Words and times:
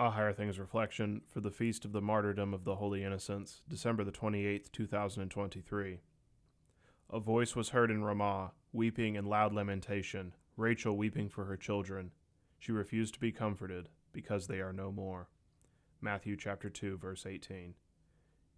A 0.00 0.10
Higher 0.10 0.32
Things 0.32 0.60
Reflection 0.60 1.22
for 1.26 1.40
the 1.40 1.50
Feast 1.50 1.84
of 1.84 1.90
the 1.90 2.00
Martyrdom 2.00 2.54
of 2.54 2.62
the 2.62 2.76
Holy 2.76 3.02
Innocents, 3.02 3.62
December 3.68 4.04
the 4.04 4.12
28th, 4.12 4.70
2023. 4.70 5.98
A 7.10 7.18
voice 7.18 7.56
was 7.56 7.70
heard 7.70 7.90
in 7.90 8.04
Ramah, 8.04 8.52
weeping 8.72 9.16
and 9.16 9.26
loud 9.26 9.52
lamentation, 9.52 10.34
Rachel 10.56 10.96
weeping 10.96 11.28
for 11.28 11.46
her 11.46 11.56
children. 11.56 12.12
She 12.60 12.70
refused 12.70 13.14
to 13.14 13.20
be 13.20 13.32
comforted, 13.32 13.88
because 14.12 14.46
they 14.46 14.60
are 14.60 14.72
no 14.72 14.92
more. 14.92 15.30
Matthew 16.00 16.36
chapter 16.36 16.70
2, 16.70 16.96
verse 16.98 17.26
18. 17.26 17.74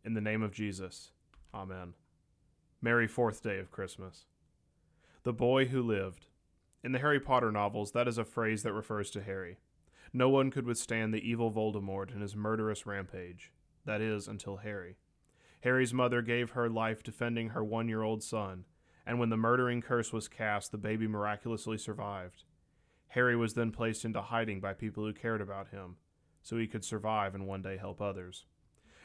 In 0.04 0.12
the 0.12 0.20
name 0.20 0.42
of 0.42 0.52
Jesus, 0.52 1.12
Amen. 1.54 1.94
Merry 2.82 3.08
fourth 3.08 3.42
day 3.42 3.58
of 3.58 3.70
Christmas. 3.70 4.26
The 5.22 5.32
boy 5.32 5.64
who 5.64 5.80
lived. 5.80 6.26
In 6.84 6.92
the 6.92 6.98
Harry 6.98 7.18
Potter 7.18 7.50
novels, 7.50 7.92
that 7.92 8.08
is 8.08 8.18
a 8.18 8.26
phrase 8.26 8.62
that 8.62 8.74
refers 8.74 9.10
to 9.12 9.22
Harry. 9.22 9.56
No 10.12 10.28
one 10.28 10.50
could 10.50 10.66
withstand 10.66 11.14
the 11.14 11.28
evil 11.28 11.52
Voldemort 11.52 12.12
and 12.12 12.22
his 12.22 12.34
murderous 12.34 12.84
rampage. 12.84 13.52
That 13.84 14.00
is, 14.00 14.26
until 14.26 14.58
Harry. 14.58 14.96
Harry's 15.62 15.94
mother 15.94 16.22
gave 16.22 16.50
her 16.50 16.68
life 16.68 17.02
defending 17.02 17.50
her 17.50 17.62
one 17.62 17.88
year 17.88 18.02
old 18.02 18.22
son, 18.22 18.64
and 19.06 19.18
when 19.18 19.28
the 19.28 19.36
murdering 19.36 19.82
curse 19.82 20.12
was 20.12 20.28
cast, 20.28 20.72
the 20.72 20.78
baby 20.78 21.06
miraculously 21.06 21.78
survived. 21.78 22.44
Harry 23.08 23.36
was 23.36 23.54
then 23.54 23.70
placed 23.70 24.04
into 24.04 24.22
hiding 24.22 24.60
by 24.60 24.72
people 24.72 25.04
who 25.04 25.12
cared 25.12 25.40
about 25.40 25.68
him, 25.68 25.96
so 26.42 26.56
he 26.56 26.66
could 26.66 26.84
survive 26.84 27.34
and 27.34 27.46
one 27.46 27.62
day 27.62 27.76
help 27.76 28.00
others. 28.00 28.46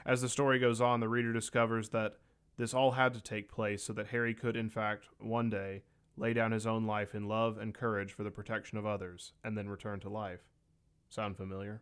As 0.05 0.21
the 0.21 0.29
story 0.29 0.59
goes 0.59 0.79
on, 0.79 0.99
the 0.99 1.09
reader 1.09 1.33
discovers 1.33 1.89
that 1.89 2.17
this 2.57 2.73
all 2.73 2.91
had 2.91 3.13
to 3.15 3.21
take 3.21 3.51
place 3.51 3.83
so 3.83 3.93
that 3.93 4.07
Harry 4.07 4.33
could, 4.33 4.55
in 4.55 4.69
fact, 4.69 5.07
one 5.19 5.49
day, 5.49 5.83
lay 6.15 6.33
down 6.33 6.51
his 6.51 6.65
own 6.65 6.85
life 6.85 7.13
in 7.13 7.27
love 7.27 7.57
and 7.57 7.73
courage 7.73 8.13
for 8.13 8.23
the 8.23 8.31
protection 8.31 8.77
of 8.77 8.85
others, 8.85 9.33
and 9.43 9.57
then 9.57 9.67
return 9.67 9.99
to 9.99 10.09
life. 10.09 10.41
Sound 11.09 11.37
familiar? 11.37 11.81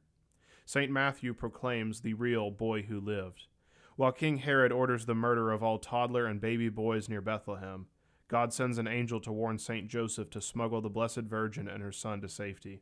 St. 0.66 0.92
Matthew 0.92 1.34
proclaims 1.34 2.02
the 2.02 2.14
real 2.14 2.52
boy 2.52 2.84
who 2.84 3.00
lived. 3.00 3.48
While 3.96 4.12
King 4.12 4.38
Herod 4.38 4.72
orders 4.72 5.06
the 5.06 5.14
murder 5.14 5.52
of 5.52 5.62
all 5.62 5.78
toddler 5.78 6.26
and 6.26 6.42
baby 6.42 6.70
boys 6.70 7.10
near 7.10 7.22
Bethlehem, 7.22 7.88
God 8.28 8.54
sends 8.54 8.78
an 8.78 8.88
angel 8.88 9.20
to 9.22 9.32
warn 9.32 9.60
St. 9.60 9.88
Joseph 9.88 10.30
to 10.32 10.42
smuggle 10.42 10.82
the 10.82 10.90
Blessed 10.90 11.22
Virgin 11.22 11.68
and 11.68 11.84
her 11.84 11.92
son 11.92 12.22
to 12.22 12.30
safety. 12.30 12.82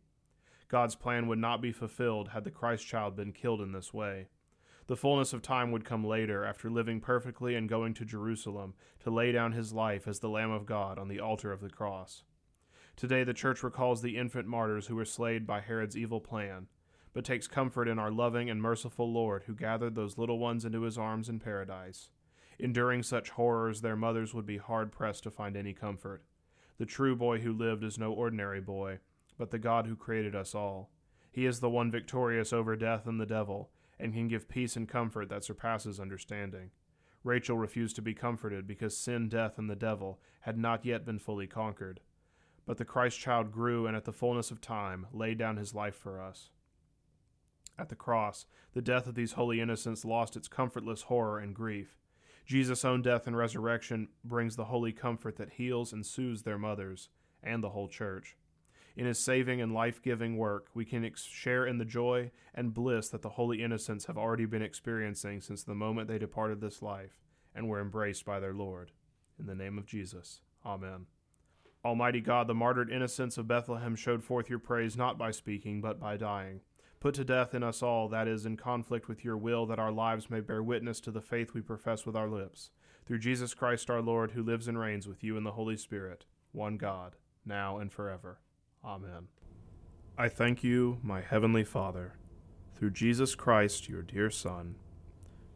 God's 0.69 0.95
plan 0.95 1.27
would 1.27 1.39
not 1.39 1.61
be 1.61 1.73
fulfilled 1.73 2.29
had 2.29 2.45
the 2.45 2.51
Christ 2.51 2.87
child 2.87 3.17
been 3.17 3.33
killed 3.33 3.59
in 3.59 3.73
this 3.73 3.93
way. 3.93 4.27
The 4.87 4.95
fullness 4.95 5.33
of 5.33 5.41
time 5.41 5.71
would 5.71 5.83
come 5.83 6.05
later, 6.05 6.45
after 6.45 6.69
living 6.69 7.01
perfectly 7.01 7.55
and 7.55 7.67
going 7.67 7.93
to 7.95 8.05
Jerusalem 8.05 8.73
to 9.03 9.09
lay 9.09 9.31
down 9.31 9.51
his 9.51 9.73
life 9.73 10.07
as 10.07 10.19
the 10.19 10.29
Lamb 10.29 10.51
of 10.51 10.65
God 10.65 10.97
on 10.97 11.07
the 11.07 11.19
altar 11.19 11.51
of 11.51 11.61
the 11.61 11.69
cross. 11.69 12.23
Today, 12.95 13.23
the 13.23 13.33
Church 13.33 13.63
recalls 13.63 14.01
the 14.01 14.17
infant 14.17 14.47
martyrs 14.47 14.87
who 14.87 14.95
were 14.95 15.05
slain 15.05 15.45
by 15.45 15.61
Herod's 15.61 15.97
evil 15.97 16.19
plan, 16.19 16.67
but 17.13 17.25
takes 17.25 17.47
comfort 17.47 17.87
in 17.87 17.97
our 17.99 18.11
loving 18.11 18.49
and 18.49 18.61
merciful 18.61 19.11
Lord 19.11 19.43
who 19.47 19.55
gathered 19.55 19.95
those 19.95 20.17
little 20.17 20.39
ones 20.39 20.65
into 20.65 20.83
his 20.83 20.97
arms 20.97 21.29
in 21.29 21.39
paradise. 21.39 22.09
Enduring 22.59 23.01
such 23.03 23.31
horrors, 23.31 23.81
their 23.81 23.95
mothers 23.95 24.33
would 24.33 24.45
be 24.45 24.57
hard 24.57 24.91
pressed 24.91 25.23
to 25.23 25.31
find 25.31 25.57
any 25.57 25.73
comfort. 25.73 26.23
The 26.77 26.85
true 26.85 27.15
boy 27.15 27.39
who 27.39 27.53
lived 27.53 27.83
is 27.83 27.97
no 27.97 28.11
ordinary 28.11 28.61
boy, 28.61 28.99
but 29.37 29.51
the 29.51 29.59
God 29.59 29.87
who 29.87 29.95
created 29.95 30.35
us 30.35 30.53
all. 30.53 30.91
He 31.31 31.45
is 31.45 31.59
the 31.59 31.69
one 31.69 31.89
victorious 31.91 32.53
over 32.53 32.75
death 32.75 33.07
and 33.07 33.19
the 33.19 33.25
devil, 33.25 33.71
and 33.99 34.13
can 34.13 34.27
give 34.27 34.49
peace 34.49 34.75
and 34.75 34.87
comfort 34.87 35.29
that 35.29 35.43
surpasses 35.43 35.99
understanding. 35.99 36.71
Rachel 37.23 37.57
refused 37.57 37.95
to 37.97 38.01
be 38.01 38.13
comforted 38.13 38.67
because 38.67 38.97
sin, 38.97 39.29
death, 39.29 39.57
and 39.57 39.69
the 39.69 39.75
devil 39.75 40.19
had 40.41 40.57
not 40.57 40.85
yet 40.85 41.05
been 41.05 41.19
fully 41.19 41.47
conquered. 41.47 41.99
But 42.65 42.77
the 42.77 42.85
Christ 42.85 43.19
child 43.19 43.51
grew 43.51 43.87
and 43.87 43.95
at 43.95 44.05
the 44.05 44.13
fullness 44.13 44.51
of 44.51 44.61
time 44.61 45.07
laid 45.11 45.37
down 45.37 45.57
his 45.57 45.73
life 45.73 45.95
for 45.95 46.21
us. 46.21 46.49
At 47.77 47.89
the 47.89 47.95
cross, 47.95 48.45
the 48.73 48.81
death 48.81 49.07
of 49.07 49.15
these 49.15 49.33
holy 49.33 49.59
innocents 49.59 50.05
lost 50.05 50.35
its 50.35 50.47
comfortless 50.47 51.03
horror 51.03 51.39
and 51.39 51.55
grief. 51.55 51.97
Jesus' 52.45 52.85
own 52.85 53.01
death 53.01 53.27
and 53.27 53.35
resurrection 53.35 54.09
brings 54.23 54.55
the 54.55 54.65
holy 54.65 54.91
comfort 54.91 55.37
that 55.37 55.53
heals 55.53 55.93
and 55.93 56.05
soothes 56.05 56.43
their 56.43 56.57
mothers 56.57 57.09
and 57.41 57.63
the 57.63 57.69
whole 57.69 57.87
church. 57.87 58.37
In 58.95 59.05
his 59.05 59.19
saving 59.19 59.61
and 59.61 59.73
life 59.73 60.01
giving 60.01 60.37
work, 60.37 60.67
we 60.73 60.83
can 60.83 61.05
ex- 61.05 61.23
share 61.23 61.65
in 61.65 61.77
the 61.77 61.85
joy 61.85 62.31
and 62.53 62.73
bliss 62.73 63.09
that 63.09 63.21
the 63.21 63.29
holy 63.29 63.63
innocents 63.63 64.05
have 64.05 64.17
already 64.17 64.45
been 64.45 64.61
experiencing 64.61 65.41
since 65.41 65.63
the 65.63 65.73
moment 65.73 66.07
they 66.07 66.19
departed 66.19 66.59
this 66.59 66.81
life 66.81 67.21
and 67.55 67.67
were 67.69 67.79
embraced 67.79 68.25
by 68.25 68.39
their 68.39 68.53
Lord. 68.53 68.91
In 69.39 69.45
the 69.45 69.55
name 69.55 69.77
of 69.77 69.85
Jesus, 69.85 70.41
Amen. 70.65 71.05
Almighty 71.83 72.21
God, 72.21 72.45
the 72.45 72.53
martyred 72.53 72.91
innocents 72.91 73.39
of 73.39 73.47
Bethlehem 73.47 73.95
showed 73.95 74.23
forth 74.23 74.49
your 74.49 74.59
praise 74.59 74.95
not 74.95 75.17
by 75.17 75.31
speaking, 75.31 75.81
but 75.81 75.99
by 75.99 76.15
dying. 76.15 76.61
Put 76.99 77.15
to 77.15 77.23
death 77.23 77.55
in 77.55 77.63
us 77.63 77.81
all 77.81 78.07
that 78.09 78.27
is 78.27 78.45
in 78.45 78.55
conflict 78.55 79.07
with 79.07 79.25
your 79.25 79.35
will, 79.35 79.65
that 79.65 79.79
our 79.79 79.91
lives 79.91 80.29
may 80.29 80.41
bear 80.41 80.61
witness 80.61 80.99
to 81.01 81.11
the 81.11 81.21
faith 81.21 81.55
we 81.55 81.61
profess 81.61 82.05
with 82.05 82.15
our 82.15 82.29
lips. 82.29 82.69
Through 83.07 83.17
Jesus 83.17 83.55
Christ 83.55 83.89
our 83.89 84.01
Lord, 84.01 84.31
who 84.31 84.43
lives 84.43 84.67
and 84.67 84.77
reigns 84.77 85.07
with 85.07 85.23
you 85.23 85.37
in 85.37 85.43
the 85.43 85.53
Holy 85.53 85.75
Spirit, 85.75 86.25
one 86.51 86.77
God, 86.77 87.15
now 87.43 87.79
and 87.79 87.91
forever. 87.91 88.39
Amen. 88.85 89.27
I 90.15 90.29
thank 90.29 90.63
you, 90.63 90.99
my 91.01 91.21
heavenly 91.21 91.63
Father, 91.63 92.13
through 92.75 92.91
Jesus 92.91 93.33
Christ, 93.33 93.89
your 93.89 94.03
dear 94.03 94.29
Son, 94.29 94.75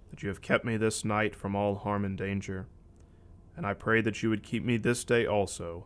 that 0.10 0.24
you 0.24 0.30
have 0.30 0.42
kept 0.42 0.66
me 0.66 0.76
this 0.76 1.06
night 1.06 1.36
from 1.36 1.56
all 1.56 1.76
harm 1.76 2.04
and 2.04 2.18
danger, 2.18 2.68
and 3.56 3.68
I 3.68 3.76
pray 3.76 4.02
that 4.02 4.24
you 4.24 4.32
would 4.32 4.42
keep 4.42 4.66
me 4.66 4.78
this 4.78 5.04
day 5.04 5.28
also 5.28 5.86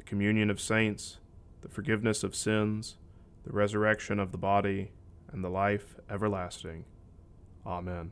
the 0.00 0.06
communion 0.06 0.48
of 0.48 0.58
saints, 0.58 1.18
the 1.60 1.68
forgiveness 1.68 2.24
of 2.24 2.34
sins, 2.34 2.96
the 3.44 3.52
resurrection 3.52 4.18
of 4.18 4.32
the 4.32 4.38
body, 4.38 4.92
and 5.30 5.44
the 5.44 5.50
life 5.50 5.94
everlasting. 6.08 6.86
Amen. 7.66 8.10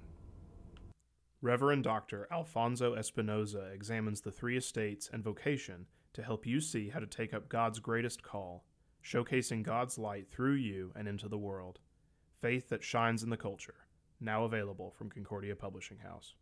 Reverend 1.41 1.85
Dr. 1.85 2.29
Alfonso 2.31 2.95
Espinosa 2.95 3.71
examines 3.73 4.21
the 4.21 4.31
three 4.31 4.59
estates 4.59 5.09
and 5.11 5.25
vocation 5.25 5.87
to 6.13 6.23
help 6.23 6.45
you 6.45 6.61
see 6.61 6.91
how 6.91 6.99
to 6.99 7.07
take 7.07 7.33
up 7.33 7.49
God's 7.49 7.79
greatest 7.79 8.23
call, 8.23 8.67
showcasing 9.03 9.63
God's 9.63 9.97
light 9.97 10.29
through 10.29 10.57
you 10.57 10.93
and 10.95 11.09
into 11.09 11.27
the 11.27 11.39
world. 11.39 11.79
Faith 12.39 12.69
that 12.69 12.85
shines 12.85 13.23
in 13.23 13.31
the 13.31 13.39
culture. 13.39 13.87
Now 14.21 14.45
available 14.45 14.91
from 14.91 15.09
Concordia 15.09 15.57
Publishing 15.57 16.01
House. 16.01 16.35